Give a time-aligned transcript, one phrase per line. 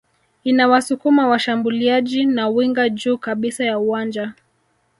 [0.43, 4.33] inawasukuma washambuliaji na winga juu kabisa ya uwanja